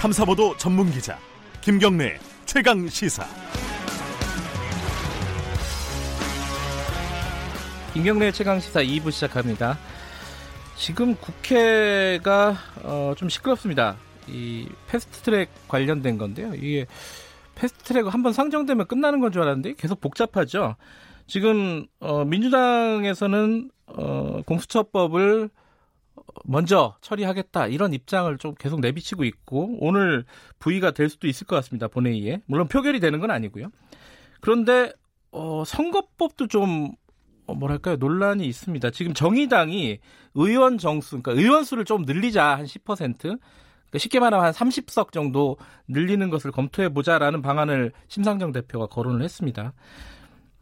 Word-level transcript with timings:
탐사보도 0.00 0.56
전문 0.56 0.90
기자 0.90 1.18
김경래 1.60 2.18
최강 2.46 2.88
시사. 2.88 3.22
김경래 7.92 8.32
최강 8.32 8.58
시사 8.60 8.80
2부 8.82 9.12
시작합니다. 9.12 9.78
지금 10.74 11.14
국회가 11.16 12.56
어, 12.82 13.12
좀 13.14 13.28
시끄럽습니다. 13.28 13.96
이 14.26 14.66
패스트트랙 14.88 15.50
관련된 15.68 16.16
건데요. 16.16 16.54
이게 16.54 16.86
패스트트랙 17.54 18.06
한번 18.12 18.32
상정되면 18.32 18.86
끝나는 18.86 19.20
건 19.20 19.30
줄 19.32 19.42
알았는데 19.42 19.74
계속 19.74 20.00
복잡하죠. 20.00 20.76
지금 21.26 21.86
어, 22.00 22.24
민주당에서는 22.24 23.70
어, 23.88 24.40
공수처법을 24.46 25.50
먼저 26.44 26.96
처리하겠다 27.00 27.66
이런 27.68 27.92
입장을 27.92 28.36
좀 28.38 28.54
계속 28.54 28.80
내비치고 28.80 29.24
있고 29.24 29.76
오늘 29.80 30.24
부의가 30.58 30.90
될 30.92 31.08
수도 31.08 31.26
있을 31.26 31.46
것 31.46 31.56
같습니다 31.56 31.88
본회의에 31.88 32.42
물론 32.46 32.68
표결이 32.68 33.00
되는 33.00 33.20
건 33.20 33.30
아니고요. 33.30 33.70
그런데 34.40 34.92
어, 35.32 35.64
선거법도 35.64 36.48
좀 36.48 36.92
어, 37.46 37.54
뭐랄까요 37.54 37.96
논란이 37.96 38.46
있습니다. 38.46 38.90
지금 38.90 39.14
정의당이 39.14 39.98
의원 40.34 40.78
정수, 40.78 41.20
그러니까 41.20 41.32
의원 41.40 41.64
수를 41.64 41.84
좀 41.84 42.02
늘리자 42.02 42.56
한 42.56 42.64
10%, 42.64 43.18
그러니까 43.18 43.98
쉽게 43.98 44.20
말하면 44.20 44.46
한 44.46 44.52
30석 44.52 45.12
정도 45.12 45.56
늘리는 45.88 46.30
것을 46.30 46.52
검토해 46.52 46.90
보자라는 46.90 47.42
방안을 47.42 47.92
심상정 48.08 48.52
대표가 48.52 48.86
거론을 48.86 49.22
했습니다. 49.22 49.72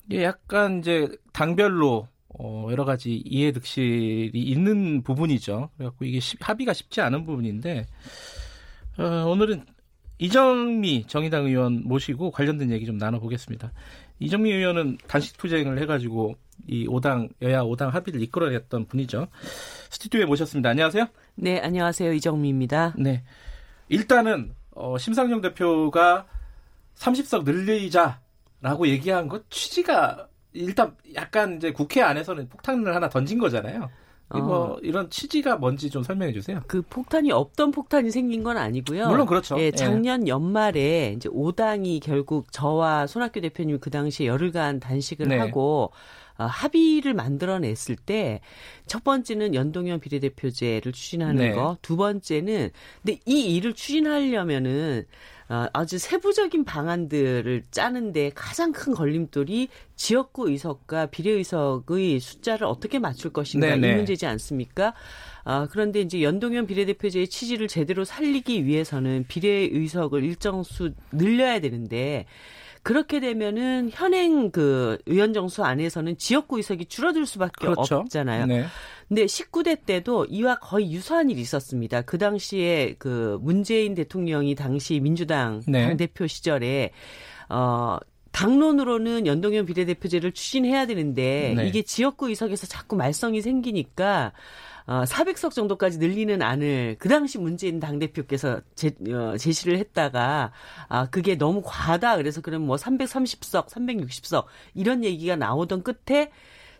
이게 0.08 0.24
약간 0.24 0.78
이제 0.78 1.08
당별로 1.32 2.08
어, 2.30 2.68
여러 2.70 2.84
가지 2.84 3.22
이해득실이 3.24 4.32
있는 4.34 5.02
부분이죠. 5.02 5.70
그래갖고 5.76 6.04
이게 6.04 6.20
시, 6.20 6.36
합의가 6.40 6.72
쉽지 6.72 7.00
않은 7.00 7.24
부분인데 7.24 7.86
어, 8.98 9.24
오늘은 9.28 9.64
이정미 10.18 11.06
정의당 11.06 11.46
의원 11.46 11.82
모시고 11.84 12.32
관련된 12.32 12.70
얘기 12.72 12.84
좀 12.84 12.98
나눠보겠습니다. 12.98 13.72
이정미 14.18 14.52
의원은 14.52 14.98
단식 15.06 15.36
투쟁을 15.38 15.80
해가지고 15.80 16.34
이 16.66 16.86
5당 16.86 17.30
여야 17.40 17.62
5당 17.62 17.90
합의를 17.90 18.20
이끌어냈던 18.22 18.86
분이죠. 18.86 19.28
스튜디오에 19.90 20.24
모셨습니다. 20.24 20.70
안녕하세요. 20.70 21.06
네, 21.36 21.60
안녕하세요. 21.60 22.12
이정미입니다. 22.12 22.94
네. 22.98 23.22
일단은 23.88 24.54
어, 24.72 24.98
심상정 24.98 25.40
대표가 25.40 26.26
30석 26.96 27.44
늘리자라고 27.44 28.88
얘기한 28.88 29.28
것 29.28 29.48
취지가 29.50 30.28
일단 30.52 30.96
약간 31.14 31.56
이제 31.56 31.72
국회 31.72 32.02
안에서는 32.02 32.48
폭탄을 32.48 32.94
하나 32.94 33.08
던진 33.08 33.38
거잖아요. 33.38 33.90
뭐 34.30 34.74
어. 34.74 34.78
이런 34.82 35.08
취지가 35.08 35.56
뭔지 35.56 35.88
좀 35.88 36.02
설명해 36.02 36.34
주세요. 36.34 36.60
그 36.66 36.82
폭탄이 36.82 37.32
없던 37.32 37.70
폭탄이 37.70 38.10
생긴 38.10 38.42
건 38.42 38.58
아니고요. 38.58 39.08
물론 39.08 39.26
그렇죠. 39.26 39.58
예, 39.58 39.70
작년 39.70 40.26
예. 40.26 40.30
연말에 40.30 41.14
이제 41.16 41.30
5당이 41.30 42.02
결국 42.02 42.52
저와 42.52 43.06
손학규 43.06 43.40
대표님이 43.40 43.78
그 43.78 43.90
당시에 43.90 44.26
열흘간 44.26 44.80
단식을 44.80 45.28
네. 45.28 45.38
하고 45.38 45.92
어, 46.36 46.44
합의를 46.44 47.14
만들어냈을 47.14 47.96
때 47.96 48.40
첫 48.88 49.04
번째는 49.04 49.54
연동형 49.54 50.00
비례대표제를 50.00 50.92
추진하는 50.92 51.36
네. 51.36 51.52
거, 51.52 51.76
두 51.82 51.96
번째는 51.96 52.70
근데 53.02 53.20
이 53.26 53.54
일을 53.54 53.74
추진하려면은 53.74 55.04
어, 55.04 55.37
아주 55.48 55.98
세부적인 55.98 56.64
방안들을 56.64 57.62
짜는데 57.70 58.30
가장 58.34 58.72
큰 58.72 58.94
걸림돌이 58.94 59.68
지역구 59.96 60.50
의석과 60.50 61.06
비례의석의 61.06 62.20
숫자를 62.20 62.66
어떻게 62.66 62.98
맞출 62.98 63.32
것인가 63.32 63.66
네네. 63.66 63.88
이 63.88 63.94
문제지 63.94 64.26
않습니까? 64.26 64.94
아, 65.44 65.66
그런데 65.70 66.00
이제 66.00 66.22
연동형 66.22 66.66
비례대표제의 66.66 67.28
취지를 67.28 67.68
제대로 67.68 68.04
살리기 68.04 68.66
위해서는 68.66 69.24
비례의석을 69.26 70.22
일정 70.22 70.62
수 70.62 70.92
늘려야 71.12 71.60
되는데 71.60 72.26
그렇게 72.82 73.20
되면은 73.20 73.90
현행 73.92 74.50
그 74.50 74.98
의원 75.06 75.32
정수 75.32 75.64
안에서는 75.64 76.18
지역구 76.18 76.58
의석이 76.58 76.86
줄어들 76.86 77.26
수밖에 77.26 77.66
그렇죠. 77.66 77.96
없잖아요. 77.98 78.46
네. 78.46 78.64
근데 79.08 79.24
19대 79.24 79.84
때도 79.86 80.26
이와 80.26 80.58
거의 80.58 80.92
유사한 80.92 81.30
일이 81.30 81.40
있었습니다. 81.40 82.02
그 82.02 82.18
당시에 82.18 82.96
그 82.98 83.38
문재인 83.40 83.94
대통령이 83.94 84.54
당시 84.54 85.00
민주당 85.00 85.62
네. 85.66 85.86
당대표 85.86 86.26
시절에 86.26 86.90
어 87.48 87.98
당론으로는 88.32 89.26
연동형 89.26 89.66
비례대표제를 89.66 90.32
추진해야 90.32 90.86
되는데 90.86 91.54
네. 91.56 91.66
이게 91.66 91.82
지역구 91.82 92.28
의석에서 92.28 92.66
자꾸 92.66 92.96
말썽이 92.96 93.40
생기니까 93.40 94.32
어, 94.88 95.04
400석 95.04 95.52
정도까지 95.52 95.98
늘리는 95.98 96.40
안을 96.40 96.96
그 96.98 97.10
당시 97.10 97.38
문재인 97.38 97.78
당대표께서 97.78 98.62
제, 98.74 98.92
어, 99.12 99.36
제시를 99.36 99.76
했다가 99.76 100.50
아, 100.88 101.10
그게 101.10 101.36
너무 101.36 101.60
과하다. 101.62 102.16
그래서 102.16 102.40
그럼 102.40 102.62
뭐 102.62 102.76
330석, 102.76 103.68
360석 103.68 104.46
이런 104.74 105.04
얘기가 105.04 105.36
나오던 105.36 105.82
끝에 105.82 106.30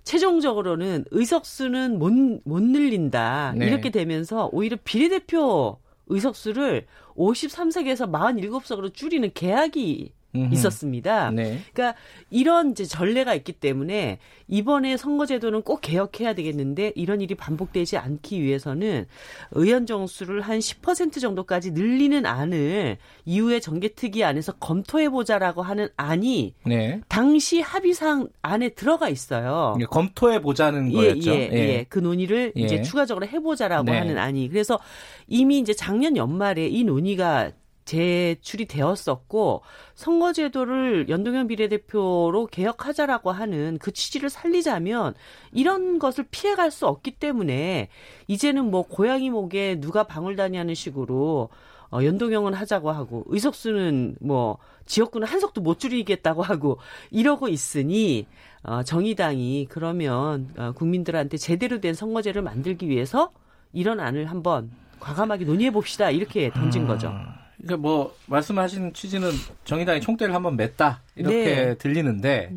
최종적으로는 0.05 1.05
의석수는 1.11 1.99
못, 1.99 2.11
못 2.45 2.63
늘린다. 2.63 3.53
네. 3.55 3.67
이렇게 3.67 3.91
되면서 3.91 4.49
오히려 4.53 4.79
비례대표 4.83 5.79
의석수를 6.07 6.87
53석에서 7.15 8.11
47석으로 8.11 8.95
줄이는 8.95 9.33
계약이. 9.35 10.15
있었습니다. 10.35 11.31
네. 11.31 11.61
그러니까 11.73 11.99
이런 12.31 12.73
이제 12.73 12.85
전례가 12.85 13.35
있기 13.35 13.53
때문에 13.53 14.19
이번에 14.47 14.97
선거제도는 14.97 15.63
꼭 15.63 15.81
개혁해야 15.81 16.35
되겠는데 16.35 16.93
이런 16.97 17.21
일이 17.21 17.35
반복되지 17.35 17.97
않기 17.97 18.43
위해서는 18.43 19.07
의원 19.53 19.87
정수를 19.87 20.41
한 20.43 20.59
10% 20.59 21.21
정도까지 21.21 21.73
늘리는 21.73 22.27
안을 22.27 22.99
이후에 23.25 23.61
정개특위 23.61 24.23
안에서 24.25 24.53
검토해 24.53 25.09
보자라고 25.09 25.63
하는 25.63 25.89
안이 25.97 26.55
네. 26.67 27.01
당시 27.09 27.61
합의상 27.61 28.29
안에 28.43 28.71
들어가 28.71 29.09
있어요. 29.09 29.77
검토해 29.91 30.43
보자는 30.43 30.93
거였죠. 30.93 31.31
예, 31.31 31.37
예, 31.37 31.51
예. 31.53 31.59
예. 31.59 31.87
그 31.89 31.99
논의를 31.99 32.53
예. 32.57 32.61
이제 32.61 32.83
추가적으로 32.83 33.27
해 33.27 33.41
보자라고 33.41 33.85
네. 33.85 33.99
하는 33.99 34.19
안이 34.19 34.49
그래서 34.49 34.79
이미 35.27 35.59
이제 35.59 35.73
작년 35.73 36.17
연말에 36.17 36.67
이 36.67 36.85
논의가 36.85 37.51
제출이 37.89 38.67
되었었고 38.67 39.63
선거제도를 39.95 41.09
연동형 41.09 41.47
비례대표로 41.47 42.47
개혁하자라고 42.47 43.31
하는 43.31 43.79
그 43.81 43.93
취지를 43.93 44.29
살리자면 44.29 45.15
이런 45.53 45.99
것을 45.99 46.27
피해갈 46.31 46.71
수 46.71 46.87
없기 46.87 47.13
때문에 47.13 47.89
이제는 48.27 48.71
뭐 48.71 48.83
고양이 48.83 49.31
목에 49.31 49.81
누가 49.81 50.05
방울다니 50.05 50.59
하는 50.59 50.75
식으로 50.75 51.49
어, 51.91 52.05
연동형은 52.05 52.53
하자고 52.53 52.91
하고 52.91 53.25
의석수는 53.29 54.17
뭐 54.21 54.59
지역구는 54.85 55.27
한 55.27 55.41
석도 55.41 55.63
못 55.63 55.79
줄이겠다고 55.79 56.43
하고 56.43 56.79
이러고 57.11 57.49
있으니 57.49 58.27
어, 58.63 58.83
정의당이 58.83 59.69
그러면 59.71 60.53
어, 60.59 60.73
국민들한테 60.73 61.39
제대로 61.39 61.81
된 61.81 61.95
선거제를 61.95 62.43
만들기 62.43 62.91
위해서 62.91 63.31
이런 63.73 64.01
안을 64.01 64.27
한번 64.27 64.71
과감하게 65.01 65.47
논의해 65.47 65.71
봅시다 65.71 66.11
이렇게 66.11 66.51
던진 66.51 66.87
거죠. 66.87 67.09
아. 67.09 67.38
그러니까 67.59 67.77
뭐 67.77 68.15
말씀하신 68.27 68.93
취지는 68.93 69.31
정의당이 69.65 70.01
총대를 70.01 70.35
한번 70.35 70.57
맸다 70.57 70.99
이렇게 71.17 71.45
네. 71.45 71.75
들리는데 71.77 72.53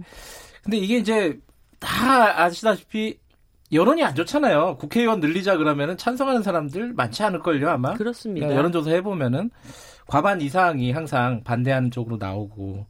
근데 0.64 0.78
이게 0.78 0.98
이제 0.98 1.40
다 1.80 2.44
아시다시피 2.44 3.20
여론이 3.72 4.04
안 4.04 4.14
좋잖아요. 4.16 4.78
국회의원 4.78 5.20
늘리자 5.20 5.58
그러면은 5.58 5.98
찬성하는 5.98 6.44
사람들 6.44 6.94
많지 6.94 7.24
않을걸요 7.24 7.70
아마. 7.70 7.94
그렇습니다. 7.94 8.54
여론조사 8.54 8.92
해보면은 8.92 9.50
과반 10.08 10.42
이상이 10.42 10.92
항상 10.92 11.42
반대하는 11.44 11.90
쪽으로 11.90 12.18
나오고 12.18 12.86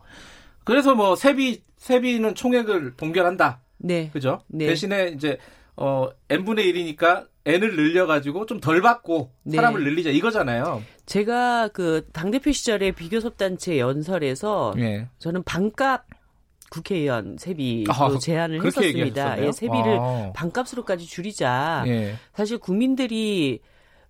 그래서 0.63 0.95
뭐 0.95 1.15
세비 1.15 1.63
세비는 1.77 2.35
총액을 2.35 2.95
동결한다. 2.97 3.61
네. 3.77 4.09
그죠? 4.11 4.41
네. 4.47 4.67
대신에 4.67 5.09
이제 5.09 5.37
어 5.81 6.09
n분의 6.29 6.71
1이니까 6.71 7.27
n을 7.45 7.75
늘려가지고 7.75 8.45
좀 8.45 8.61
덜 8.61 8.81
받고 8.81 9.31
네. 9.43 9.55
사람을 9.55 9.83
늘리자 9.83 10.11
이거잖아요. 10.11 10.83
제가 11.07 11.69
그 11.69 12.07
당대표 12.13 12.51
시절에 12.51 12.91
비교섭단체 12.91 13.79
연설에서 13.79 14.73
네. 14.77 15.07
저는 15.17 15.43
반값 15.43 16.05
국회의원 16.69 17.37
세비도 17.37 17.91
아, 17.91 18.17
제안을 18.17 18.65
했었습니다. 18.65 19.43
예, 19.43 19.51
세비를 19.51 19.97
아. 19.99 20.31
반값으로까지 20.35 21.05
줄이자. 21.05 21.83
예. 21.87 22.15
사실 22.33 22.59
국민들이 22.59 23.59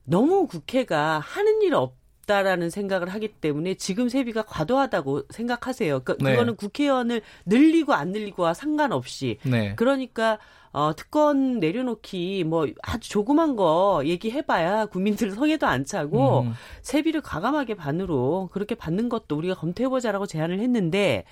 너무 0.03 0.45
국회가 0.45 1.19
하는 1.19 1.61
일 1.63 1.73
없. 1.73 2.00
다라는 2.31 2.69
생각을 2.69 3.09
하기 3.09 3.27
때문에 3.27 3.73
지금 3.73 4.07
세비가 4.07 4.43
과도하다고 4.43 5.23
생각하세요. 5.29 5.99
그, 6.05 6.17
네. 6.19 6.31
그거는 6.31 6.55
국회의원을 6.55 7.21
늘리고 7.45 7.93
안 7.93 8.11
늘리고와 8.11 8.53
상관없이. 8.53 9.37
네. 9.43 9.75
그러니까 9.75 10.39
어, 10.71 10.93
특권 10.95 11.59
내려놓기 11.59 12.45
뭐 12.45 12.65
아주 12.81 13.09
조그만 13.09 13.57
거 13.57 14.01
얘기해봐야 14.05 14.85
국민들 14.85 15.31
성에도 15.31 15.67
안 15.67 15.83
차고 15.83 16.43
음. 16.43 16.53
세비를 16.81 17.19
과감하게 17.19 17.75
반으로 17.75 18.49
그렇게 18.53 18.75
받는 18.75 19.09
것도 19.09 19.35
우리가 19.35 19.55
검토해보자라고 19.55 20.27
제안을 20.27 20.59
했는데 20.59 21.25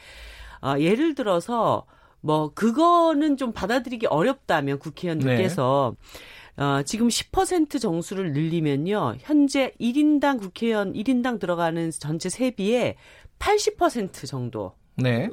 어, 0.61 0.75
예를 0.77 1.15
들어서 1.15 1.85
뭐 2.19 2.51
그거는 2.53 3.37
좀 3.37 3.53
받아들이기 3.53 4.07
어렵다면 4.07 4.79
국회의원들께서 4.79 5.95
네. 5.95 6.09
어, 6.59 6.83
지금 6.83 7.07
10% 7.07 7.79
정수를 7.79 8.33
늘리면요. 8.33 9.15
현재 9.19 9.71
1인당 9.79 10.41
국회의원 10.41 10.91
1인당 10.93 11.39
들어가는 11.39 11.89
전체 11.91 12.27
세비의 12.27 12.95
80% 13.39 14.27
정도로 14.27 14.75
네. 14.97 15.29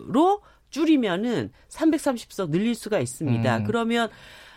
줄이면은 0.70 1.50
330석 1.69 2.50
늘릴 2.50 2.76
수가 2.76 3.00
있습니다. 3.00 3.56
음. 3.58 3.64
그러면 3.64 4.08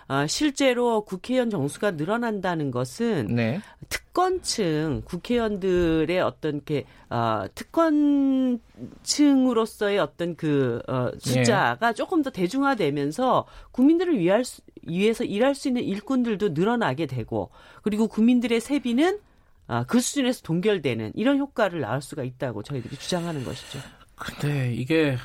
어, 0.10 0.26
실제로 0.26 1.06
국회의원 1.06 1.52
정수가 1.52 1.92
늘어난다는 1.92 2.72
것은 2.72 3.28
네. 3.28 3.62
특권층 3.90 5.04
국회의원들의 5.06 6.20
어떤 6.20 6.66
게 6.66 6.86
어, 7.12 7.44
특권층으로서의 7.54 10.00
어떤 10.00 10.36
그 10.36 10.82
어, 10.88 11.12
숫자가 11.20 11.90
네. 11.90 11.94
조금 11.94 12.24
더 12.24 12.32
대중화되면서 12.32 13.46
국민들을 13.72 14.18
위할 14.18 14.44
수, 14.44 14.64
위해서 14.82 15.24
일할 15.24 15.54
수 15.54 15.68
있는 15.68 15.84
일꾼들도 15.84 16.50
늘어나게 16.50 17.06
되고 17.06 17.52
그리고 17.84 18.08
국민들의 18.08 18.60
세비는 18.60 19.20
아, 19.68 19.84
그 19.84 20.00
수준에서 20.00 20.42
동결되는 20.42 21.12
이런 21.14 21.38
효과를 21.38 21.82
낳을 21.82 22.02
수가 22.02 22.24
있다고 22.24 22.64
저희들이 22.64 22.98
주장하는 22.98 23.46
것이죠. 23.46 23.78
근데 24.16 24.74
이게 24.74 25.16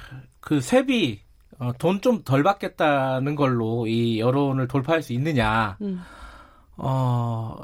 그 0.41 0.61
세비 0.61 1.24
어, 1.64 1.72
돈좀 1.78 2.22
덜 2.25 2.43
받겠다는 2.43 3.34
걸로 3.34 3.87
이 3.87 4.20
여론을 4.20 4.69
돌파할 4.69 5.02
수 5.02 5.12
있느냐. 5.14 5.76
음. 5.81 6.00
어, 6.76 7.56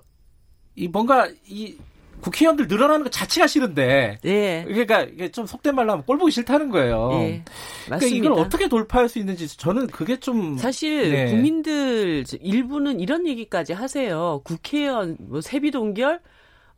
이 0.74 0.88
뭔가 0.88 1.28
이 1.46 1.76
국회의원들 2.20 2.68
늘어나는 2.68 3.04
것 3.04 3.12
자체가 3.12 3.46
싫은데. 3.46 4.18
네. 4.22 4.64
그러니까 4.66 5.02
이게 5.02 5.30
좀 5.30 5.46
속된 5.46 5.74
말로 5.74 5.92
하면 5.92 6.04
꼴 6.04 6.18
보기 6.18 6.30
싫다는 6.32 6.70
거예요. 6.70 7.08
네. 7.12 7.44
그러니까 7.86 8.06
이걸 8.06 8.32
어떻게 8.32 8.68
돌파할 8.68 9.08
수 9.08 9.18
있는지 9.18 9.48
저는 9.48 9.86
그게 9.88 10.18
좀 10.18 10.56
사실 10.58 11.10
네. 11.10 11.30
국민들 11.30 12.24
일부는 12.40 13.00
이런 13.00 13.26
얘기까지 13.26 13.72
하세요. 13.72 14.40
국회의원 14.44 15.16
뭐 15.20 15.40
세비 15.40 15.70
동결 15.70 16.20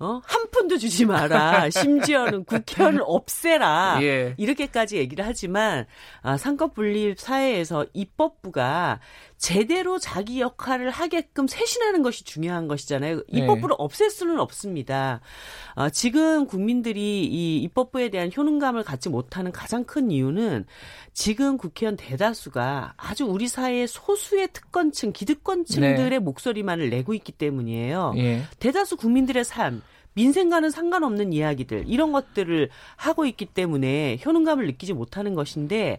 어? 0.03 0.21
한 0.25 0.51
푼도 0.51 0.79
주지 0.79 1.07
마라. 1.07 1.71
심지어는 1.71 2.45
국회의원을 2.45 3.03
없애라. 3.07 3.99
예. 4.03 4.35
이렇게까지 4.37 4.97
얘기를 4.97 5.25
하지만 5.25 5.87
아, 6.23 6.37
삼권 6.37 6.73
분립 6.73 7.21
사회에서 7.21 7.87
입법부가 7.93 8.99
제대로 9.39 9.99
자기 10.01 10.41
역할을 10.41 10.91
하게끔 10.91 11.47
쇄신하는 11.47 12.03
것이 12.03 12.25
중요한 12.25 12.67
것이잖아요. 12.67 13.17
네. 13.17 13.23
입법부를 13.29 13.69
네. 13.69 13.75
없앨 13.79 14.11
수는 14.11 14.41
없습니다. 14.41 15.21
아, 15.77 15.89
지금 15.89 16.47
국민들이 16.47 17.25
이 17.25 17.59
입법부에 17.63 18.11
대한 18.11 18.31
효능감을 18.37 18.83
갖지 18.83 19.09
못하는 19.09 19.53
가장 19.53 19.85
큰 19.85 20.11
이유는 20.11 20.65
지금 21.13 21.59
국회의원 21.59 21.97
대다수가 21.97 22.95
아주 22.97 23.25
우리 23.25 23.47
사회의 23.47 23.87
소수의 23.87 24.49
특권층, 24.53 25.13
기득권층들의 25.13 26.11
네. 26.11 26.19
목소리만을 26.19 26.91
내고 26.91 27.15
있기 27.15 27.31
때문이에요. 27.33 28.15
예. 28.17 28.43
대다수 28.59 28.97
국민들의 28.97 29.45
삶, 29.45 29.83
민생과는 30.15 30.71
상관없는 30.71 31.33
이야기들 31.33 31.85
이런 31.87 32.13
것들을 32.13 32.69
하고 32.97 33.25
있기 33.27 33.47
때문에 33.47 34.19
효능감을 34.25 34.67
느끼지 34.67 34.93
못하는 34.93 35.35
것인데 35.35 35.99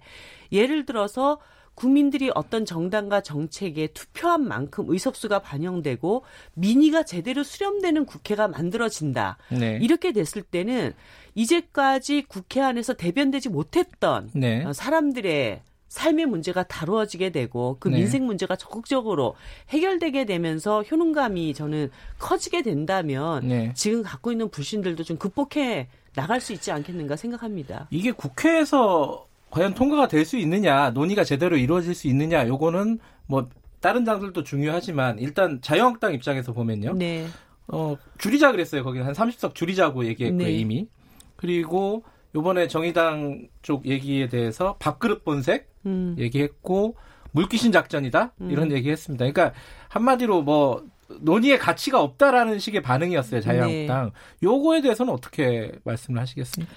예를 0.51 0.85
들어서 0.85 1.39
국민들이 1.75 2.29
어떤 2.35 2.65
정당과 2.65 3.21
정책에 3.21 3.87
투표한 3.87 4.47
만큼 4.47 4.85
의석수가 4.89 5.39
반영되고 5.39 6.23
민의가 6.53 7.03
제대로 7.03 7.43
수렴되는 7.43 8.05
국회가 8.05 8.47
만들어진다. 8.47 9.37
네. 9.51 9.79
이렇게 9.81 10.11
됐을 10.11 10.43
때는 10.43 10.93
이제까지 11.35 12.25
국회 12.27 12.61
안에서 12.61 12.93
대변되지 12.93 13.49
못했던 13.49 14.29
네. 14.33 14.71
사람들의 14.71 15.61
삶의 15.93 16.25
문제가 16.25 16.63
다루어지게 16.63 17.29
되고 17.29 17.77
그 17.79 17.87
네. 17.87 17.97
민생 17.97 18.25
문제가 18.25 18.55
적극적으로 18.55 19.35
해결되게 19.69 20.25
되면서 20.25 20.81
효능감이 20.81 21.53
저는 21.53 21.91
커지게 22.17 22.63
된다면 22.63 23.47
네. 23.47 23.71
지금 23.75 24.01
갖고 24.01 24.31
있는 24.31 24.49
불신들도 24.49 25.03
좀 25.03 25.17
극복해 25.17 25.87
나갈 26.15 26.41
수 26.41 26.51
있지 26.51 26.71
않겠는가 26.71 27.15
생각합니다. 27.15 27.87
이게 27.91 28.11
국회에서 28.11 29.27
과연 29.51 29.75
통과가 29.75 30.07
될 30.07 30.25
수 30.25 30.35
있느냐, 30.37 30.89
논의가 30.89 31.23
제대로 31.23 31.57
이루어질 31.57 31.93
수 31.93 32.07
있느냐, 32.07 32.47
요거는 32.47 32.97
뭐 33.27 33.49
다른 33.79 34.03
당들도 34.03 34.41
중요하지만 34.43 35.19
일단 35.19 35.61
자유한국당 35.61 36.15
입장에서 36.15 36.53
보면요. 36.53 36.93
네. 36.93 37.27
어, 37.67 37.95
줄이자 38.17 38.51
그랬어요. 38.51 38.83
거기는 38.83 39.05
한 39.05 39.13
30석 39.13 39.53
줄이자고 39.53 40.05
얘기했고요, 40.05 40.43
네. 40.47 40.53
이미. 40.53 40.87
그리고 41.35 42.03
요번에 42.35 42.67
정의당 42.67 43.47
쪽 43.61 43.85
얘기에 43.85 44.27
대해서 44.27 44.75
밥그릇 44.79 45.23
본색 45.23 45.69
음. 45.85 46.15
얘기했고 46.17 46.95
물귀신 47.31 47.71
작전이다 47.71 48.33
음. 48.41 48.51
이런 48.51 48.71
얘기했습니다. 48.71 49.25
그러니까 49.25 49.57
한마디로 49.89 50.41
뭐 50.41 50.83
논의의 51.19 51.59
가치가 51.59 52.01
없다라는 52.01 52.59
식의 52.59 52.81
반응이었어요 52.81 53.41
자유한국당. 53.41 54.05
네. 54.05 54.11
요거에 54.41 54.81
대해서는 54.81 55.13
어떻게 55.13 55.71
말씀을 55.83 56.19
하시겠습니까? 56.19 56.73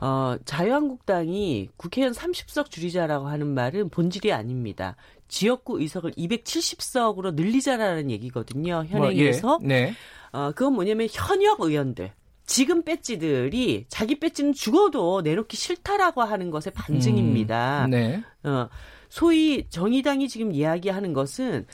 어, 0.00 0.36
자유한국당이 0.44 1.68
국회의원 1.76 2.12
30석 2.12 2.70
줄이자라고 2.70 3.28
하는 3.28 3.48
말은 3.48 3.90
본질이 3.90 4.32
아닙니다. 4.32 4.96
지역구 5.28 5.80
의석을 5.80 6.12
270석으로 6.12 7.34
늘리자라는 7.34 8.10
얘기거든요. 8.10 8.84
현행에서. 8.88 9.46
뭐, 9.46 9.58
예. 9.62 9.66
네. 9.66 9.94
어, 10.32 10.52
그건 10.52 10.74
뭐냐면 10.74 11.08
현역 11.10 11.60
의원들. 11.60 12.12
지금 12.46 12.82
배지들이 12.82 13.86
자기 13.88 14.18
배지는 14.20 14.52
죽어도 14.52 15.20
내놓기 15.20 15.56
싫다라고 15.56 16.22
하는 16.22 16.50
것의 16.50 16.72
반증입니다. 16.74 17.86
음, 17.86 17.90
네. 17.90 18.22
어, 18.44 18.68
소위 19.08 19.68
정의당이 19.68 20.28
지금 20.28 20.52
이야기하는 20.52 21.12
것은 21.12 21.66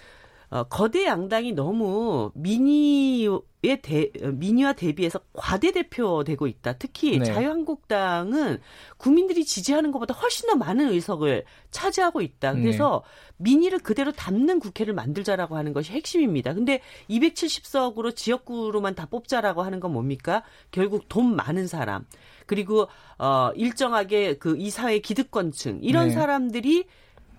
어, 0.52 0.64
거대 0.64 1.06
양당이 1.06 1.52
너무 1.52 2.30
미니의 2.34 3.80
대, 3.80 4.10
미니와 4.22 4.74
대비해서 4.74 5.18
과대 5.32 5.72
대표되고 5.72 6.46
있다. 6.46 6.74
특히 6.74 7.18
네. 7.18 7.24
자유한국당은 7.24 8.60
국민들이 8.98 9.46
지지하는 9.46 9.92
것보다 9.92 10.12
훨씬 10.12 10.50
더 10.50 10.56
많은 10.56 10.90
의석을 10.90 11.44
차지하고 11.70 12.20
있다. 12.20 12.52
네. 12.52 12.60
그래서 12.60 13.02
네. 13.38 13.44
미니를 13.44 13.78
그대로 13.78 14.12
담는 14.12 14.60
국회를 14.60 14.92
만들자라고 14.92 15.56
하는 15.56 15.72
것이 15.72 15.90
핵심입니다. 15.92 16.52
근데 16.52 16.82
270석으로 17.08 18.14
지역구로만 18.14 18.94
다 18.94 19.06
뽑자라고 19.06 19.62
하는 19.62 19.80
건 19.80 19.94
뭡니까? 19.94 20.42
결국 20.70 21.08
돈 21.08 21.34
많은 21.34 21.66
사람 21.66 22.04
그리고 22.46 22.88
어 23.18 23.50
일정하게 23.54 24.36
그 24.36 24.52
이 24.62 24.70
사회 24.70 24.98
기득권층 24.98 25.80
이런 25.82 26.08
네. 26.08 26.14
사람들이 26.14 26.84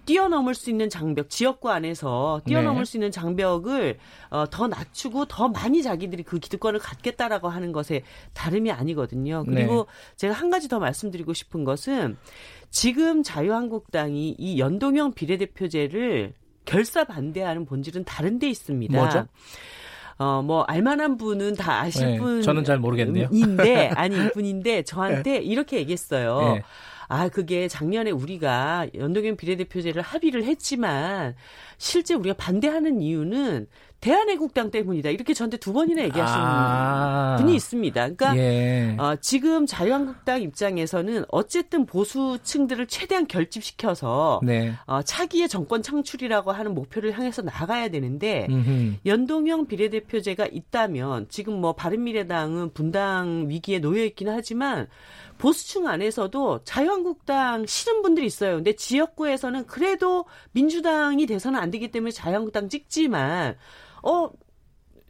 뛰어넘을 0.06 0.54
수 0.54 0.70
있는 0.70 0.90
장벽, 0.90 1.30
지역구 1.30 1.70
안에서 1.72 2.42
뛰어넘을 2.46 2.82
네. 2.82 2.86
수 2.86 2.98
있는 2.98 3.12
장벽을 3.12 3.98
어, 4.30 4.50
더 4.50 4.68
낮추고 4.68 5.26
더 5.26 5.48
많이 5.48 5.82
자기들이 5.84 6.24
그 6.24 6.40
기득권을 6.40 6.80
갖겠다라고 6.80 7.50
하는 7.50 7.72
것에 7.72 8.04
다름이 8.34 8.72
아니거든요. 8.72 9.44
그리고 9.46 9.76
네. 9.76 10.16
제가 10.18 10.34
한 10.34 10.50
가지 10.50 10.68
더 10.68 10.80
말씀드리고 10.80 11.34
싶은 11.34 11.64
것은 11.64 12.18
지금 12.70 13.24
자유한국당이 13.24 14.36
이 14.38 14.60
연동형 14.60 15.14
비례대표제를 15.14 16.34
결사 16.66 17.04
반대하는 17.04 17.66
본질은 17.66 18.04
다른 18.06 18.40
데 18.40 18.50
있습니다. 18.50 18.98
뭐죠? 18.98 19.28
어, 20.18 20.42
뭐, 20.42 20.64
알만한 20.64 21.18
분은 21.18 21.56
다 21.56 21.82
아실 21.82 22.06
네, 22.06 22.18
분. 22.20 22.42
저는 22.42 22.64
잘 22.64 22.78
모르겠네요. 22.78 23.30
인데, 23.32 23.90
아니, 23.96 24.16
분인데, 24.32 24.84
저한테 24.84 25.32
네. 25.32 25.38
이렇게 25.38 25.78
얘기했어요. 25.78 26.60
네. 27.10 27.16
아, 27.16 27.30
그게 27.30 27.68
작년에 27.68 28.12
우리가 28.12 28.88
연동형 28.96 29.38
비례대표제를 29.38 30.02
합의를 30.02 30.44
했지만 30.46 31.36
실제 31.78 32.14
우리가 32.14 32.36
반대하는 32.36 33.02
이유는 33.02 33.68
대한애국당 34.04 34.70
때문이다. 34.70 35.12
이렇게 35.12 35.34
저한테 35.34 35.56
두 35.56 35.72
번이나 35.72 36.04
얘기하시는 36.04 36.46
아~ 36.46 37.38
분이 37.40 37.56
있습니다. 37.56 38.02
그러니까 38.02 38.36
예. 38.36 38.98
어, 39.00 39.16
지금 39.22 39.66
자유한국당 39.66 40.42
입장에서는 40.42 41.24
어쨌든 41.30 41.86
보수층들을 41.86 42.88
최대한 42.88 43.28
결집시켜서 43.28 44.42
네. 44.44 44.74
어, 44.88 45.02
차기의 45.04 45.48
정권 45.48 45.82
창출이라고 45.82 46.52
하는 46.52 46.74
목표를 46.74 47.18
향해서 47.18 47.44
나가야 47.44 47.88
되는데 47.88 48.46
음흠. 48.50 48.96
연동형 49.06 49.68
비례대표제가 49.68 50.48
있다면 50.52 51.28
지금 51.30 51.62
뭐 51.62 51.72
바른미래당은 51.72 52.74
분당 52.74 53.46
위기에 53.48 53.80
놓여 53.80 54.04
있기는 54.04 54.34
하지만 54.34 54.88
보수층 55.38 55.88
안에서도 55.88 56.66
자유한국당 56.66 57.66
싫은 57.66 58.02
분들이 58.02 58.26
있어요. 58.26 58.56
근데 58.56 58.74
지역구에서는 58.74 59.66
그래도 59.66 60.26
민주당이 60.52 61.26
돼서는 61.26 61.58
안 61.58 61.72
되기 61.72 61.90
때문에 61.90 62.12
자유한국당 62.12 62.68
찍지만 62.68 63.56
어 64.04 64.30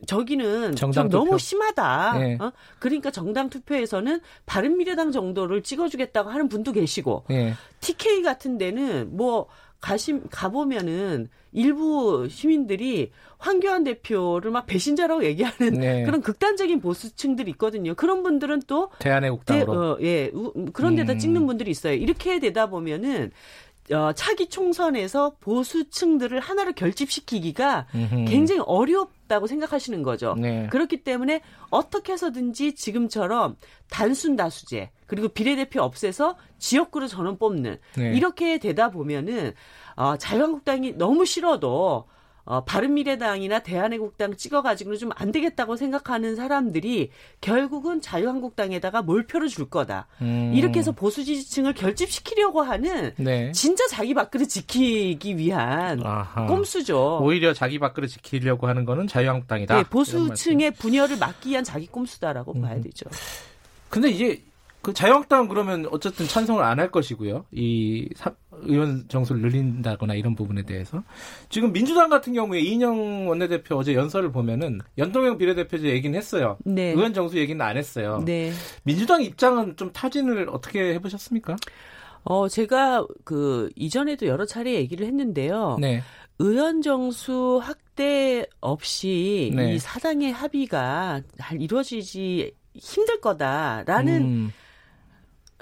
저기는 0.06 0.76
좀 0.76 0.92
너무 1.10 1.38
심하다. 1.38 2.18
네. 2.20 2.38
어? 2.40 2.52
그러니까 2.80 3.12
정당 3.12 3.50
투표에서는 3.50 4.20
바른 4.46 4.78
미래당 4.78 5.12
정도를 5.12 5.64
찍어주겠다고 5.64 6.30
하는 6.30 6.50
분도 6.50 6.72
계시고 6.72 7.26
네. 7.30 7.54
TK 7.80 8.22
같은 8.22 8.58
데는 8.58 9.16
뭐 9.16 9.48
가심 9.80 10.24
가보면은 10.30 11.28
일부 11.52 12.28
시민들이 12.30 13.12
황교안 13.38 13.84
대표를 13.84 14.50
막 14.50 14.66
배신자라고 14.66 15.26
얘기하는 15.26 15.74
네. 15.74 16.04
그런 16.04 16.22
극단적인 16.22 16.80
보수층들이 16.80 17.52
있거든요. 17.52 17.94
그런 17.94 18.24
분들은 18.24 18.62
또 18.66 18.90
대한애국당으로 19.00 19.98
대, 19.98 20.04
어, 20.04 20.08
예 20.08 20.32
그런 20.72 20.96
데다 20.96 21.14
음. 21.14 21.20
찍는 21.20 21.46
분들이 21.46 21.70
있어요. 21.70 21.94
이렇게 21.94 22.40
되다 22.40 22.68
보면은 22.68 23.32
어, 23.92 24.13
차기 24.13 24.48
총선에서 24.48 25.36
보수층들을 25.42 26.40
하나로 26.40 26.72
결집시키기가 26.74 27.88
음흠. 27.94 28.25
굉장히 28.25 28.62
어렵다고 28.66 29.48
생각하시는 29.48 30.04
거죠. 30.04 30.36
네. 30.38 30.68
그렇기 30.72 31.04
때문에 31.04 31.42
어떻게 31.70 32.13
해서든지 32.13 32.75
지금처럼 32.75 33.58
단순 33.90 34.36
다수제 34.36 34.92
그리고 35.06 35.28
비례대표 35.28 35.82
없애서 35.82 36.38
지역구로 36.60 37.08
전원 37.08 37.38
뽑는 37.38 37.78
네. 37.98 38.13
이렇게 38.16 38.58
되다 38.58 38.90
보면은 38.90 39.54
어, 39.96 40.16
자유한국당이 40.18 40.94
너무 40.94 41.25
싫어도 41.25 42.06
어, 42.46 42.64
바른미래당이나 42.66 43.60
대한애국당 43.60 44.36
찍어가지고는 44.36 45.00
좀 45.00 45.12
안 45.16 45.32
되겠다고 45.32 45.76
생각하는 45.78 46.36
사람들이 46.36 47.10
결국은 47.40 48.02
자유한국당에다가 48.02 49.02
몰표를 49.02 49.48
줄 49.48 49.70
거다. 49.70 50.08
음. 50.22 50.52
이렇게 50.54 50.80
해서 50.80 50.92
보수 50.92 51.24
지지층을 51.24 51.74
결집시키려고 51.74 52.62
하는 52.62 53.14
네. 53.18 53.52
진짜 53.54 53.86
자기 53.88 54.14
밥그릇 54.14 54.50
지키기 54.50 55.38
위한 55.38 56.06
아하. 56.06 56.46
꼼수죠. 56.48 57.20
오히려 57.22 57.54
자기 57.54 57.80
밥그릇 57.80 58.10
지키려고 58.10 58.68
하는 58.68 58.86
거는 58.86 59.08
자유한국당이다. 59.08 59.76
네. 59.78 59.84
보수층의 59.84 60.72
분열을 60.72 61.18
막기 61.18 61.52
위한 61.52 61.64
자기 61.64 61.88
꼼수다라고 61.88 62.60
봐야 62.60 62.82
되죠. 62.82 63.06
근데 63.90 64.10
이제 64.10 64.42
그 64.82 64.94
자유한국당은 64.94 65.48
그러면 65.48 65.88
어쨌든 65.92 66.28
찬성을 66.28 66.62
안 66.62 66.80
할 66.80 66.92
것이고요. 66.92 67.46
이 67.52 68.10
사- 68.16 68.34
의원 68.65 69.05
정수를 69.08 69.41
늘린다거나 69.41 70.13
이런 70.15 70.36
부분에 70.36 70.63
대해서 70.63 71.03
지금 71.50 71.72
민주당 71.74 72.10
같은 72.10 72.34
경우에 72.34 72.60
이인영 72.60 73.27
원내대표 73.27 73.75
어제 73.75 73.93
연설을 73.93 74.32
보면은 74.32 74.79
연동형 74.98 75.38
비례대표제 75.38 75.88
얘기는 75.89 76.17
했어요. 76.17 76.58
네. 76.65 76.91
의원 76.91 77.13
정수 77.13 77.38
얘기는 77.38 77.60
안 77.63 77.77
했어요. 77.77 78.22
네. 78.25 78.51
민주당 78.84 79.24
입장은 79.24 79.75
좀 79.75 79.91
타진을 79.91 80.50
어떻게 80.50 80.93
해보셨습니까? 80.93 81.55
어, 82.24 82.48
제가 82.48 83.05
그 83.24 83.70
이전에도 83.75 84.27
여러 84.27 84.46
차례 84.46 84.74
얘기를 84.75 85.05
했는데요. 85.05 85.77
네. 85.79 86.01
의원 86.39 86.82
정수 86.82 87.60
확대 87.62 88.46
없이 88.60 89.51
네. 89.55 89.75
이 89.75 89.79
사당의 89.79 90.32
합의가 90.32 91.22
잘 91.38 91.62
이루어지지 91.62 92.53
힘들 92.75 93.22
거다라는 93.22 94.22
음, 94.22 94.53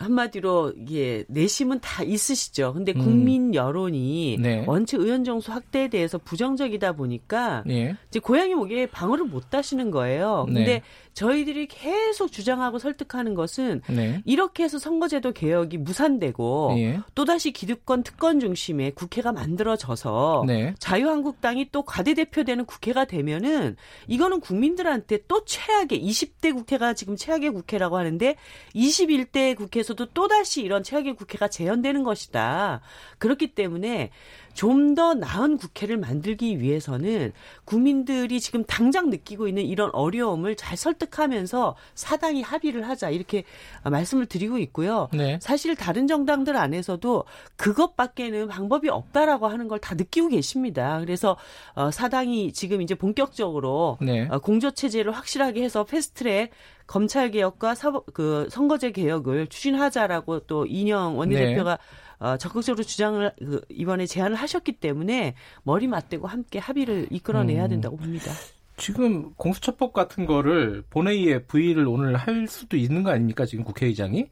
한마디로 0.01 0.73
이게 0.77 1.25
내심은 1.27 1.79
다 1.79 2.03
있으시죠. 2.03 2.73
근데 2.73 2.93
음. 2.95 3.03
국민 3.03 3.55
여론이 3.55 4.37
네. 4.39 4.63
원체 4.67 4.97
의원 4.97 5.23
정수 5.23 5.51
확대에 5.51 5.87
대해서 5.87 6.17
부정적이다 6.17 6.93
보니까 6.93 7.63
예. 7.69 7.95
이제 8.09 8.19
고양이 8.19 8.55
목에 8.55 8.87
방어를 8.87 9.25
못 9.25 9.53
하시는 9.53 9.91
거예요. 9.91 10.45
근데 10.47 10.65
네. 10.65 10.81
저희들이 11.13 11.67
계속 11.67 12.31
주장하고 12.31 12.79
설득하는 12.79 13.35
것은 13.35 13.81
네. 13.89 14.21
이렇게 14.25 14.63
해서 14.63 14.79
선거제도 14.79 15.31
개혁이 15.31 15.77
무산되고 15.77 16.75
예. 16.77 16.99
또다시 17.15 17.51
기득권 17.51 18.03
특권 18.03 18.39
중심의 18.39 18.91
국회가 18.91 19.31
만들어져서 19.31 20.45
네. 20.47 20.73
자유한국당이 20.79 21.69
또 21.71 21.83
과대대표되는 21.83 22.65
국회가 22.65 23.05
되면은 23.05 23.75
이거는 24.07 24.39
국민들한테 24.39 25.19
또 25.27 25.43
최악의 25.45 26.01
20대 26.01 26.53
국회가 26.53 26.93
지금 26.93 27.15
최악의 27.15 27.51
국회라고 27.51 27.97
하는데 27.97 28.35
21대 28.75 29.55
국회에서도 29.55 30.05
또다시 30.07 30.61
이런 30.61 30.83
최악의 30.83 31.15
국회가 31.15 31.47
재현되는 31.47 32.03
것이다. 32.03 32.81
그렇기 33.17 33.53
때문에 33.53 34.11
좀 34.53 34.91
더 34.95 35.13
나은 35.13 35.57
국회를 35.57 35.97
만들기 35.97 36.59
위해서는 36.59 37.31
국민들이 37.63 38.41
지금 38.41 38.63
당장 38.65 39.09
느끼고 39.09 39.47
있는 39.47 39.63
이런 39.63 39.89
어려움을 39.93 40.55
잘 40.57 40.75
설득하면서 40.75 41.75
사당이 41.95 42.41
합의를 42.41 42.87
하자 42.89 43.09
이렇게 43.09 43.43
말씀을 43.83 44.25
드리고 44.25 44.57
있고요. 44.57 45.07
네. 45.13 45.39
사실 45.41 45.75
다른 45.77 46.07
정당들 46.07 46.57
안에서도 46.57 47.23
그것밖에는 47.55 48.47
방법이 48.49 48.89
없다라고 48.89 49.47
하는 49.47 49.67
걸 49.67 49.79
다 49.81 49.95
느끼고 49.95 50.27
계십니다. 50.27 50.99
그래서 50.99 51.37
어, 51.73 51.89
사당이 51.89 52.53
지금 52.53 52.81
이제 52.81 52.93
본격적으로 52.93 53.97
네. 54.01 54.27
어, 54.29 54.39
공조 54.39 54.71
체제를 54.71 55.11
확실하게 55.13 55.63
해서 55.63 55.83
패스트트랙 55.85 56.51
검찰 56.85 57.31
개혁과 57.31 57.73
사법 57.75 58.13
그 58.13 58.47
선거제 58.51 58.91
개혁을 58.91 59.47
추진하자라고 59.47 60.41
또 60.41 60.65
이영 60.65 61.17
원내대표가 61.17 61.79
어, 62.21 62.37
적극적으로 62.37 62.83
주장을 62.83 63.31
그, 63.39 63.61
이번에 63.69 64.05
제안을 64.05 64.35
하셨기 64.35 64.73
때문에 64.73 65.33
머리 65.63 65.87
맞대고 65.87 66.27
함께 66.27 66.59
합의를 66.59 67.07
이끌어내야 67.09 67.65
음. 67.65 67.69
된다고 67.69 67.97
봅니다. 67.97 68.31
지금 68.77 69.33
공수처법 69.33 69.91
같은 69.91 70.27
거를 70.27 70.83
본회의에 70.91 71.43
부의를 71.43 71.87
오늘 71.87 72.15
할 72.15 72.47
수도 72.47 72.77
있는 72.77 73.03
거 73.03 73.09
아닙니까? 73.09 73.45
지금 73.45 73.63
국회의장이 73.63 74.27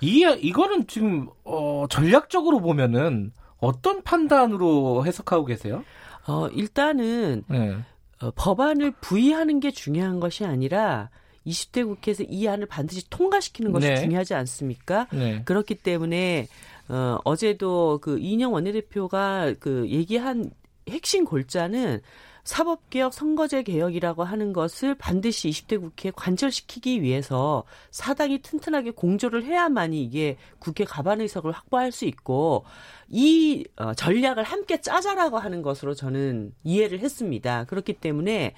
이 0.00 0.36
이거는 0.40 0.86
지금 0.86 1.28
어, 1.44 1.86
전략적으로 1.90 2.60
보면은 2.60 3.32
어떤 3.58 4.02
판단으로 4.02 5.04
해석하고 5.06 5.44
계세요? 5.44 5.84
어, 6.26 6.48
일단은 6.48 7.44
네. 7.46 7.76
어, 8.22 8.30
법안을 8.34 8.92
부의하는 9.00 9.60
게 9.60 9.70
중요한 9.70 10.18
것이 10.18 10.44
아니라 10.44 11.10
20대 11.46 11.84
국회에서 11.86 12.24
이 12.24 12.46
안을 12.48 12.66
반드시 12.66 13.08
통과시키는 13.10 13.72
것이 13.72 13.88
네. 13.88 13.96
중요하지 13.96 14.34
않습니까? 14.34 15.06
네. 15.12 15.42
그렇기 15.44 15.76
때문에 15.76 16.46
어, 16.88 17.18
어제도 17.24 17.98
그 18.00 18.18
이인영 18.18 18.52
원내대표가 18.52 19.54
그 19.60 19.88
얘기한 19.88 20.50
핵심 20.88 21.24
골자는 21.24 22.00
사법개혁, 22.48 23.12
선거제 23.12 23.62
개혁이라고 23.62 24.24
하는 24.24 24.54
것을 24.54 24.94
반드시 24.94 25.50
20대 25.50 25.78
국회에 25.78 26.10
관철시키기 26.16 27.02
위해서 27.02 27.64
사당이 27.90 28.38
튼튼하게 28.40 28.92
공조를 28.92 29.44
해야만이 29.44 30.02
이게 30.02 30.38
국회 30.58 30.84
가반 30.84 31.20
의석을 31.20 31.52
확보할 31.52 31.92
수 31.92 32.06
있고 32.06 32.64
이 33.06 33.66
어, 33.76 33.92
전략을 33.92 34.44
함께 34.44 34.80
짜자라고 34.80 35.36
하는 35.36 35.60
것으로 35.60 35.92
저는 35.92 36.54
이해를 36.64 37.00
했습니다. 37.00 37.64
그렇기 37.64 37.92
때문에 37.92 38.54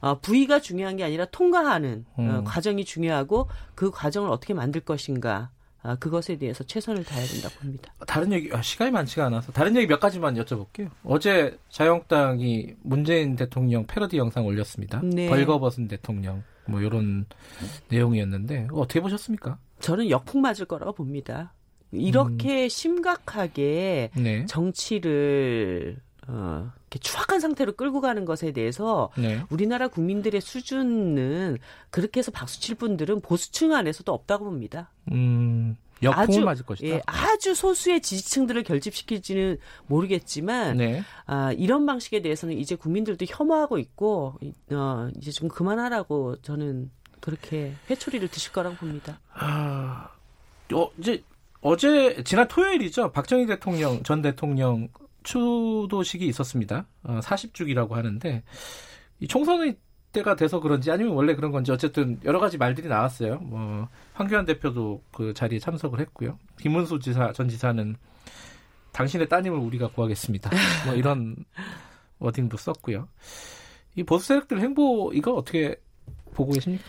어, 0.00 0.18
부의가 0.20 0.60
중요한 0.60 0.96
게 0.96 1.04
아니라 1.04 1.26
통과하는 1.26 2.06
어, 2.16 2.22
음. 2.22 2.44
과정이 2.44 2.86
중요하고 2.86 3.50
그 3.74 3.90
과정을 3.90 4.30
어떻게 4.30 4.54
만들 4.54 4.80
것인가 4.80 5.50
아, 5.86 5.94
그것에 5.96 6.36
대해서 6.36 6.64
최선을 6.64 7.04
다해야 7.04 7.26
된다고 7.26 7.54
봅니다. 7.60 7.92
다른 8.06 8.32
얘기 8.32 8.50
아, 8.52 8.62
시간이 8.62 8.90
많지가 8.90 9.26
않아서 9.26 9.52
다른 9.52 9.76
얘기 9.76 9.86
몇 9.86 10.00
가지만 10.00 10.34
여쭤볼게요. 10.34 10.90
어제 11.04 11.58
자유한국당이 11.68 12.74
문재인 12.82 13.36
대통령 13.36 13.86
패러디 13.86 14.16
영상 14.16 14.46
올렸습니다. 14.46 15.02
네. 15.04 15.28
벌거벗은 15.28 15.88
대통령 15.88 16.42
뭐 16.66 16.80
이런 16.80 17.26
내용이었는데 17.88 18.68
어떻게 18.72 19.02
보셨습니까? 19.02 19.58
저는 19.80 20.08
역풍 20.08 20.40
맞을 20.40 20.64
거라고 20.64 20.94
봅니다. 20.94 21.52
이렇게 21.92 22.66
심각하게 22.68 24.10
네. 24.16 24.46
정치를 24.46 25.98
어, 26.28 26.70
이렇게 26.82 26.98
추악한 27.00 27.40
상태로 27.40 27.72
끌고 27.72 28.00
가는 28.00 28.24
것에 28.24 28.52
대해서 28.52 29.10
네. 29.16 29.42
우리나라 29.50 29.88
국민들의 29.88 30.40
수준은 30.40 31.58
그렇게 31.90 32.20
해서 32.20 32.30
박수칠 32.30 32.76
분들은 32.76 33.20
보수층 33.20 33.74
안에서도 33.74 34.12
없다고 34.12 34.44
봅니다. 34.44 34.90
음, 35.12 35.76
역풍을 36.02 36.22
아주, 36.22 36.40
맞을 36.40 36.66
것이다. 36.66 36.88
예, 36.88 37.02
아주 37.06 37.54
소수의 37.54 38.00
지지층들을 38.00 38.62
결집시킬지는 38.62 39.58
모르겠지만 39.86 40.76
네. 40.76 41.02
아, 41.26 41.52
이런 41.52 41.86
방식에 41.86 42.22
대해서는 42.22 42.56
이제 42.58 42.74
국민들도 42.74 43.24
혐오하고 43.28 43.78
있고 43.78 44.38
어, 44.70 45.08
이제 45.16 45.30
좀 45.30 45.48
그만하라고 45.48 46.40
저는 46.42 46.90
그렇게 47.20 47.74
회초리를 47.88 48.28
드실 48.28 48.52
거라고 48.52 48.76
봅니다. 48.76 49.18
아, 49.32 50.10
어, 50.72 50.90
이제 50.98 51.22
어제 51.60 52.22
지난 52.24 52.46
토요일이죠. 52.46 53.12
박정희 53.12 53.46
대통령 53.46 54.02
전 54.02 54.20
대통령 54.20 54.88
추도식이 55.24 56.26
있었습니다. 56.26 56.86
어, 57.02 57.20
40주기라고 57.20 57.92
하는데 57.92 58.42
이 59.20 59.26
총선의 59.26 59.76
때가 60.12 60.36
돼서 60.36 60.60
그런지 60.60 60.90
아니면 60.90 61.14
원래 61.14 61.34
그런 61.34 61.50
건지 61.50 61.72
어쨌든 61.72 62.20
여러 62.24 62.38
가지 62.38 62.56
말들이 62.56 62.88
나왔어요. 62.88 63.40
뭐 63.40 63.88
황교안 64.12 64.44
대표도 64.44 65.02
그 65.10 65.34
자리에 65.34 65.58
참석을 65.58 66.00
했고요. 66.00 66.38
김문수 66.60 67.00
지사 67.00 67.32
전 67.32 67.48
지사는 67.48 67.96
당신의 68.92 69.28
따님을 69.28 69.58
우리가 69.58 69.88
구하겠습니다. 69.88 70.50
뭐 70.86 70.94
이런 70.94 71.36
워딩도 72.20 72.56
썼고요. 72.56 73.08
이 73.96 74.02
보수 74.04 74.28
세력들 74.28 74.60
행보 74.60 75.12
이거 75.12 75.32
어떻게 75.32 75.76
보고 76.32 76.52
계십니까? 76.52 76.84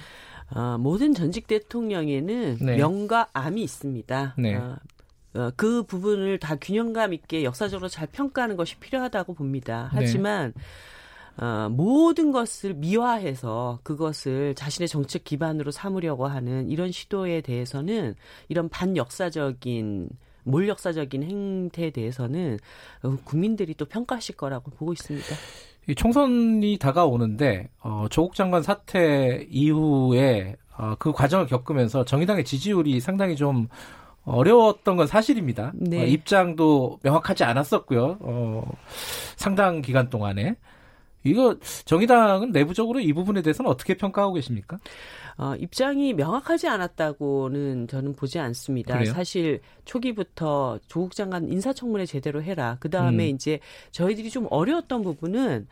아, 0.50 0.77
모든 0.80 1.13
전직 1.13 1.48
대통령에는 1.48 2.58
네. 2.62 2.77
명과 2.77 3.30
암이 3.34 3.63
있습니다. 3.63 4.36
네. 4.38 4.56
아, 4.56 4.60
어, 4.60 4.77
그 5.56 5.84
부분을 5.84 6.39
다 6.39 6.56
균형감 6.56 7.13
있게 7.13 7.44
역사적으로 7.44 7.88
잘 7.89 8.08
평가하는 8.08 8.56
것이 8.56 8.77
필요하다고 8.77 9.34
봅니다. 9.34 9.89
네. 9.94 10.01
하지만 10.01 10.54
어, 11.38 11.68
모든 11.70 12.32
것을 12.32 12.74
미화해서 12.75 13.80
그것을 13.84 14.56
자신의 14.56 14.88
정책 14.88 15.25
기반으로 15.25 15.72
삼으려고 15.72 16.27
하는 16.27 16.70
이런 16.70 16.92
시도에 16.92 17.42
대해서는 17.42 18.15
이런 18.48 18.70
반역사적인 18.70 20.10
몰역사적인 20.44 21.24
행태에 21.24 21.89
대해서는 21.89 22.60
어, 23.04 23.18
국민들이 23.25 23.74
또 23.74 23.86
평가하실 23.86 24.38
거라고 24.38 24.72
보고 24.72 24.94
있습니다. 24.94 25.27
이 25.88 25.96
총선이 25.96 26.77
다가오는데 26.80 27.70
어, 27.82 28.06
조국 28.10 28.36
장관 28.36 28.63
사태 28.63 29.46
이후에 29.50 30.56
어, 30.77 30.96
그 30.98 31.12
과정을 31.12 31.48
겪으면서 31.48 32.06
정의당의 32.06 32.46
지지율이 32.46 33.00
상당히 33.00 33.36
좀 33.36 33.68
어려웠던 34.25 34.98
건 34.98 35.08
사실입니다. 35.08 35.72
네. 35.75 36.01
어, 36.01 36.05
입장도 36.05 37.00
명확하지 37.03 37.44
않았었고요. 37.44 38.17
어, 38.20 38.72
상당 39.36 39.82
기간 39.82 40.10
동안에. 40.10 40.55
이거 41.24 41.58
정의당은 41.86 42.51
내부적으로 42.51 43.00
이 43.00 43.12
부분에 43.12 43.41
대해서는 43.41 43.70
어떻게 43.70 43.96
평가하고 43.96 44.36
계십니까? 44.36 44.77
어, 45.38 45.55
입장이 45.55 46.13
명확하지 46.13 46.67
않았다고는 46.67 47.88
저는 47.88 48.13
보지 48.13 48.39
않습니다. 48.39 48.98
그래요? 48.98 49.12
사실 49.12 49.60
초기부터 49.86 50.79
조국 50.88 51.15
장관 51.15 51.51
인사청문회 51.51 52.05
제대로 52.05 52.41
해라. 52.41 52.77
그 52.79 52.89
다음에 52.89 53.29
음. 53.29 53.36
이제 53.36 53.60
저희들이 53.91 54.29
좀 54.29 54.48
어려웠던 54.50 55.01
부분은 55.01 55.67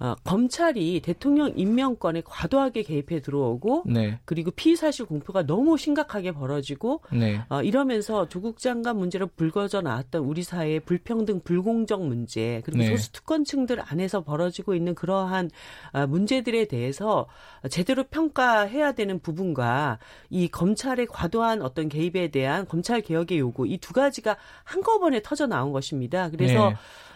어, 0.00 0.14
검찰이 0.24 1.00
대통령 1.00 1.52
임명권에 1.56 2.22
과도하게 2.24 2.82
개입해 2.84 3.20
들어오고 3.20 3.84
네, 3.86 4.18
그리고 4.24 4.50
피의 4.50 4.76
사실 4.76 5.04
공표가 5.04 5.44
너무 5.44 5.76
심각하게 5.76 6.32
벌어지고 6.32 7.02
네, 7.12 7.42
어, 7.48 7.62
이러면서 7.62 8.28
조국 8.28 8.58
장관 8.58 8.96
문제로 8.96 9.26
불거져 9.26 9.82
나왔던 9.82 10.22
우리 10.22 10.42
사회의 10.42 10.80
불평등, 10.80 11.40
불공정 11.40 12.08
문제 12.08 12.62
그리고 12.64 12.84
네. 12.84 12.90
소수 12.90 13.12
특권층들 13.12 13.82
안에서 13.84 14.22
벌어지고 14.22 14.74
있는 14.74 14.94
그러한 14.94 15.50
아, 15.92 16.06
문제들에 16.06 16.66
대해서 16.66 17.26
제대로 17.70 18.04
평가해야 18.04 18.92
되는 18.92 19.18
부분과 19.18 19.98
이 20.30 20.48
검찰의 20.48 21.06
과도한 21.06 21.60
어떤 21.60 21.88
개입에 21.88 22.28
대한 22.28 22.66
검찰 22.66 23.00
개혁의 23.00 23.38
요구 23.38 23.66
이 23.66 23.80
두 23.80 23.92
가지가 23.94 24.36
한꺼번에 24.62 25.20
터져 25.22 25.46
나온 25.46 25.72
것입니다. 25.72 26.30
그래서 26.30 26.72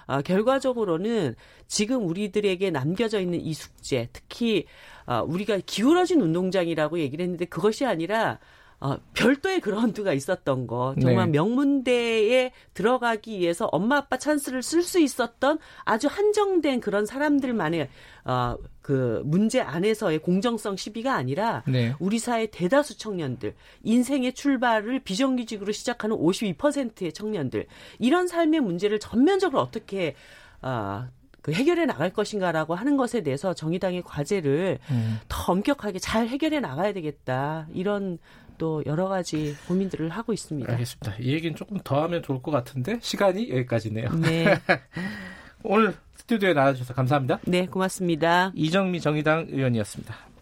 네. 0.09 0.15
아, 0.15 0.23
결과적으로는 0.23 1.35
지금 1.67 2.07
우리들에게 2.07 2.71
남겨져 2.71 3.21
있는 3.21 3.41
이 3.41 3.55
숙제, 3.55 4.09
특히 4.13 4.67
아, 5.07 5.21
우리가 5.23 5.59
기울어진 5.67 6.21
운동장이라고 6.21 6.99
얘기를 6.99 7.23
했는데 7.23 7.45
그것이 7.45 7.85
아니라 7.85 8.39
어, 8.81 8.97
별도의 9.15 9.61
그라운드가 9.61 10.13
있었던 10.13 10.67
거, 10.67 10.95
정말 11.01 11.27
네. 11.27 11.39
명문대에 11.39 12.53
들어가기 12.75 13.39
위해서 13.39 13.67
엄마 13.67 13.97
아빠 13.97 14.19
찬스를 14.19 14.63
쓸 14.63 14.83
수 14.83 15.01
있었던 15.01 15.59
아주 15.85 16.09
한정된 16.09 16.81
그런 16.81 17.07
사람들만의 17.07 17.89
어, 18.27 18.57
그 18.83 19.23
문제 19.25 19.61
안에서의 19.61 20.19
공정성 20.19 20.77
시비가 20.77 21.15
아니라 21.15 21.63
네. 21.67 21.95
우리 21.99 22.19
사회 22.19 22.47
대다수 22.47 22.99
청년들, 22.99 23.55
인생의 23.83 24.35
출발을 24.35 25.01
비정규직으로 25.01 25.73
시작하는 25.73 26.17
52%의 26.17 27.13
청년들, 27.13 27.67
이런 27.99 28.29
삶의 28.29 28.61
문제를 28.61 29.01
전면적으로 29.01 29.63
어떻게, 29.63 30.15
아, 30.61 31.09
그 31.45 31.53
해결해 31.53 31.85
나갈 31.85 32.11
것인가라고 32.11 32.75
하는 32.75 32.97
것에 32.97 33.23
대해서 33.23 33.53
정의당의 33.53 34.03
과제를 34.03 34.79
음. 34.91 35.19
더 35.29 35.53
엄격하게 35.53 35.99
잘 35.99 36.27
해결해 36.27 36.59
나가야 36.59 36.95
되겠다. 36.95 37.67
이런 37.75 38.19
또 38.59 38.83
여러 38.87 39.09
가지 39.09 39.57
고민들을 39.69 40.09
하고 40.11 40.33
있습니다. 40.33 40.73
알겠습니다. 40.73 41.15
이 41.21 41.33
얘기는 41.33 41.55
조금 41.57 41.79
더 41.83 42.03
하면 42.05 42.23
좋을 42.23 42.43
것 42.43 42.51
같은데 42.51 42.99
시간이 43.01 43.51
여기까지네요. 43.51 44.11
네. 44.21 44.61
오늘 45.63 45.95
스튜디오에 46.17 46.55
나와주셔서 46.55 46.95
감사합니다. 46.95 47.41
네, 47.45 47.67
고맙습니다. 47.67 48.53
이정미 48.55 49.01
정의당 49.01 49.47
의원이었습니다. 49.51 50.34